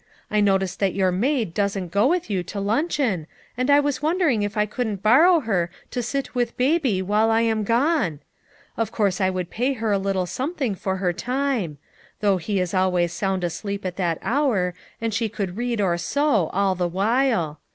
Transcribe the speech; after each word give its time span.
I 0.31 0.41
notice 0.41 0.75
that 0.77 0.95
your 0.95 1.11
maid 1.11 1.53
doesn't 1.53 1.91
go 1.91 2.07
with 2.07 2.27
you 2.27 2.41
to 2.45 2.59
luncheon, 2.59 3.27
and 3.55 3.69
I 3.69 3.79
was 3.79 4.01
wondering 4.01 4.41
if 4.41 4.57
I 4.57 4.65
couldn't 4.65 5.03
borrow 5.03 5.41
her 5.41 5.69
to 5.91 6.01
sit 6.01 6.33
with 6.33 6.57
Baby 6.57 7.03
while 7.03 7.29
I 7.29 7.41
am 7.41 7.63
gone? 7.63 8.19
Of 8.77 8.91
course 8.91 9.21
I 9.21 9.29
would 9.29 9.51
pay 9.51 9.73
her 9.73 9.91
a 9.91 9.99
little 9.99 10.25
some 10.25 10.55
thing 10.55 10.73
for 10.73 10.95
her 10.95 11.13
time; 11.13 11.77
though 12.19 12.37
he 12.37 12.59
is 12.59 12.73
always 12.73 13.13
sound 13.13 13.43
asleep 13.43 13.85
at 13.85 13.97
that 13.97 14.17
hour, 14.23 14.73
and 14.99 15.13
she 15.13 15.29
could 15.29 15.55
read 15.55 15.79
or 15.79 15.95
sew, 15.99 16.49
all 16.51 16.73
the 16.73 16.87
while. 16.89 17.59